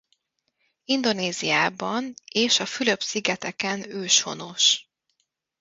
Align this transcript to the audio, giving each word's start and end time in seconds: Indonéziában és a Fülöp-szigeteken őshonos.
Indonéziában 0.85 2.13
és 2.31 2.59
a 2.59 2.65
Fülöp-szigeteken 2.65 3.89
őshonos. 3.89 4.87